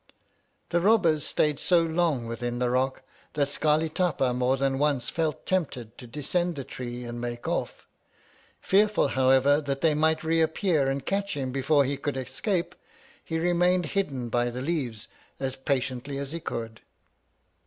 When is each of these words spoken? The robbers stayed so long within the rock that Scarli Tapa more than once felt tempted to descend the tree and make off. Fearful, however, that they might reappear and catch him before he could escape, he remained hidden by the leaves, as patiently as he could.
The 0.69 0.79
robbers 0.81 1.23
stayed 1.23 1.59
so 1.59 1.83
long 1.83 2.25
within 2.25 2.57
the 2.57 2.71
rock 2.71 3.03
that 3.33 3.49
Scarli 3.49 3.87
Tapa 3.87 4.33
more 4.33 4.57
than 4.57 4.79
once 4.79 5.09
felt 5.11 5.45
tempted 5.45 5.95
to 5.99 6.07
descend 6.07 6.55
the 6.55 6.63
tree 6.63 7.03
and 7.03 7.21
make 7.21 7.47
off. 7.47 7.87
Fearful, 8.61 9.09
however, 9.09 9.61
that 9.61 9.81
they 9.81 9.93
might 9.93 10.23
reappear 10.23 10.89
and 10.89 11.05
catch 11.05 11.37
him 11.37 11.51
before 11.51 11.85
he 11.85 11.97
could 11.97 12.17
escape, 12.17 12.73
he 13.23 13.37
remained 13.37 13.85
hidden 13.93 14.29
by 14.29 14.49
the 14.49 14.61
leaves, 14.63 15.07
as 15.39 15.55
patiently 15.55 16.17
as 16.17 16.31
he 16.31 16.39
could. 16.39 16.81